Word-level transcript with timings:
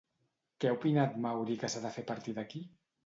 Què 0.63 0.69
ha 0.71 0.77
opinat 0.77 1.19
Mauri 1.25 1.59
que 1.65 1.69
s'ha 1.75 1.83
de 1.87 1.95
fer 1.99 2.05
a 2.07 2.11
partir 2.13 2.37
d'aquí? 2.39 2.63